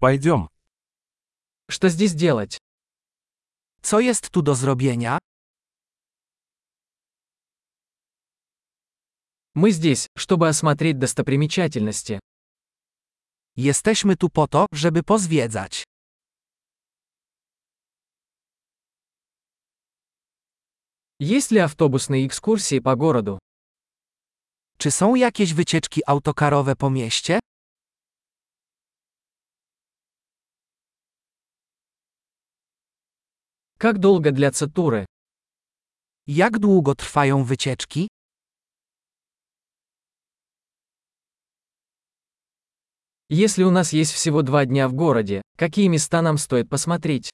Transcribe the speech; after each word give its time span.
Пойдем. 0.00 0.48
Что 1.68 1.88
здесь 1.88 2.14
делать? 2.14 2.58
Co 3.82 3.98
jest 4.00 4.30
tu 4.30 4.42
do 4.42 4.54
zrobienia? 4.54 5.18
Мы 9.54 9.72
здесь, 9.72 10.06
чтобы 10.16 10.48
осмотреть 10.48 10.98
достопримечательности. 10.98 12.20
Jesteśmy 13.56 14.16
tu 14.16 14.30
po 14.30 14.46
to, 14.46 14.66
żeby 14.72 15.02
pozwiedzać. 15.02 15.84
Есть 21.20 21.50
ли 21.50 21.58
автобусные 21.58 22.26
экскурсии 22.26 22.78
по 22.78 22.94
городу? 22.94 23.38
Czy 24.78 24.90
są 24.90 25.14
jakieś 25.14 25.54
wycieczki 25.54 26.02
autokarowe 26.06 26.76
po 26.76 26.90
mieście? 26.90 27.40
Как 33.77 33.99
долго 33.99 34.31
длятся 34.31 34.67
туры? 34.67 35.05
Jak 36.27 36.59
długo 36.59 36.95
trwają 36.95 37.43
wycieczki? 37.43 38.07
Если 43.29 43.63
у 43.63 43.71
нас 43.71 43.93
есть 43.93 44.13
всего 44.13 44.41
два 44.41 44.65
дня 44.65 44.87
в 44.87 44.93
городе, 44.93 45.41
какие 45.57 45.87
места 45.87 46.21
нам 46.21 46.37
стоит 46.37 46.69
посмотреть? 46.69 47.29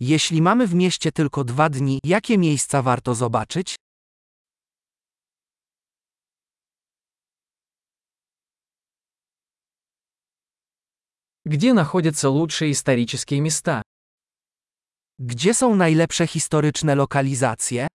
Jeśli 0.00 0.42
mamy 0.42 0.66
w 0.66 0.74
mieście 0.74 1.12
tylko 1.12 1.44
dwa 1.44 1.68
dni, 1.68 1.98
jakie 2.04 2.38
miejsca 2.38 2.82
warto 2.82 3.14
zobaczyć? 3.14 3.76
Где 11.44 11.72
находятся 11.72 12.30
лучшие 12.30 12.72
исторические 12.72 13.40
места? 13.40 13.82
Gdzie 15.18 15.54
są 15.54 15.76
najlepsze 15.76 16.26
historyczne 16.26 16.94
lokalizacje? 16.94 17.86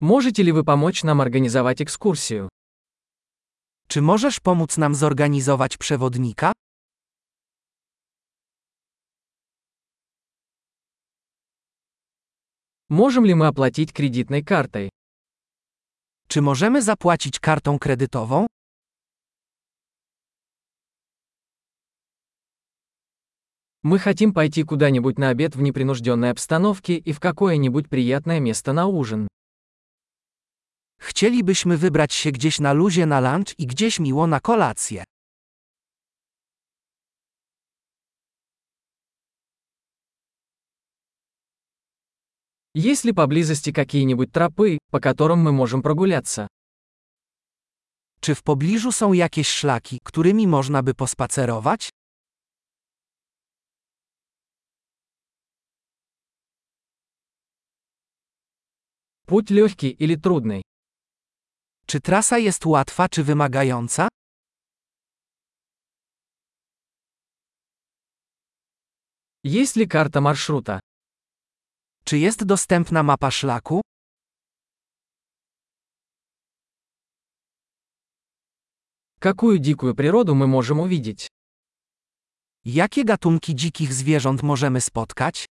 Можете 0.00 0.42
ли 0.42 0.52
вы 0.52 0.64
помочь 0.64 1.02
нам 1.02 1.20
организовать 1.20 1.82
экскурсию? 1.82 2.48
Czy 3.88 4.02
możesz 4.02 4.40
pomóc 4.40 4.76
nam 4.76 4.94
zorganizować 4.94 5.76
przewodnika? 5.76 6.52
Можем 12.90 13.24
ли 13.24 13.34
мы 13.34 13.46
оплатить 13.46 13.92
кредитной 13.92 14.42
картой? 14.42 14.90
Czy 16.28 16.42
możemy 16.42 16.82
zapłacić 16.82 17.40
kartą 17.40 17.78
kredytową? 17.78 18.46
Мы 23.85 23.99
хотим 23.99 24.33
пойти 24.33 24.63
куда-нибудь 24.63 25.19
на 25.19 25.29
обед 25.29 25.57
в 25.57 25.61
непринужденной 25.61 26.31
обстановке 26.31 26.95
и 26.95 27.11
в 27.11 27.19
какое-нибудь 27.19 27.89
приятное 27.89 28.39
место 28.39 28.71
на 28.71 28.87
ужин. 28.87 29.27
Chcielibyśmy 30.99 31.77
wybrać 31.77 32.13
się 32.13 32.31
gdzieś 32.31 32.59
na 32.59 32.73
luzie 32.73 33.05
na 33.05 33.19
lunch 33.19 33.59
i 33.59 33.67
gdzieś 33.67 33.99
miło 33.99 34.27
na 34.27 34.39
kolację. 34.39 35.03
Есть 42.75 43.03
ли 43.03 43.13
поблизости 43.13 43.71
какие-нибудь 43.71 44.31
тропы, 44.31 44.79
по 44.91 44.99
которым 44.99 45.43
мы 45.43 45.51
можем 45.51 45.81
прогуляться? 45.81 46.47
Czy 48.21 48.35
w 48.35 48.43
pobliżu 48.43 48.91
są 48.91 49.13
jakieś 49.13 49.47
szlaki, 49.47 49.99
którymi 50.03 50.47
można 50.47 50.83
by 50.83 50.93
pospacerować? 50.93 51.89
Путь 59.26 59.50
легкий 59.50 59.90
или 59.90 60.16
трудный? 60.16 60.62
Czy 61.86 62.00
trasa 62.00 62.38
jest 62.38 62.66
łatwa 62.66 63.08
czy 63.08 63.24
wymagająca? 63.24 64.08
Есть 69.44 69.76
ли 69.76 69.86
карта 69.86 70.20
маршрута? 70.20 70.80
Czy 72.04 72.18
jest 72.18 72.44
dostępna 72.44 73.02
mapa 73.02 73.30
szlaku? 73.30 73.80
Какую 79.20 79.58
дикую 79.58 79.94
природу 79.94 80.34
мы 80.34 80.46
можем 80.46 80.80
увидеть? 80.80 81.28
Jakie 82.64 83.04
gatunki 83.04 83.54
dzikich 83.54 83.92
zwierząt 83.92 84.42
możemy 84.42 84.80
spotkać? 84.80 85.46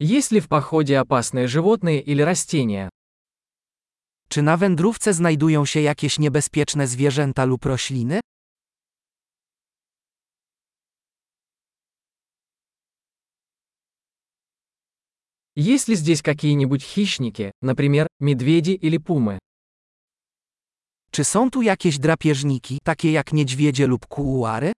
Есть 0.00 0.30
ли 0.30 0.40
в 0.40 0.48
походе 0.48 0.98
опасные 0.98 1.46
животные 1.46 2.02
или 2.02 2.22
растения? 2.22 2.90
Czy 4.28 4.42
na 4.42 4.56
wędrówce 4.56 5.14
znajdują 5.14 5.64
się 5.64 5.80
jakieś 5.80 6.18
niebezpieczne 6.18 6.86
zwierzęta 6.86 7.44
lub 7.44 7.64
rośliny? 7.64 8.20
Есть 15.56 15.88
ли 15.88 15.94
здесь 15.94 16.20
какие-нибудь 16.22 16.82
хищники, 16.82 17.52
например, 17.62 18.06
медведи 18.20 18.72
или 18.72 18.98
пумы? 18.98 19.38
Czy 21.10 21.24
są 21.24 21.50
tu 21.50 21.62
jakieś 21.62 21.98
drapieżniki, 21.98 22.78
takie 22.84 23.12
jak 23.12 23.32
niedźwiedzie 23.32 23.86
lub 23.86 24.06
kuuary? 24.06 24.72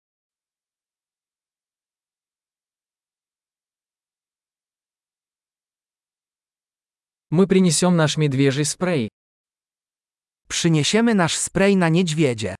Мы 7.33 7.47
принесем 7.47 7.97
наш 7.97 8.17
медвежий 8.17 8.65
спрей. 8.65 9.09
Przyniesiemy 10.49 11.15
nasz 11.15 11.37
spray 11.37 11.77
na 11.77 11.89
niedźwiedzie. 11.89 12.55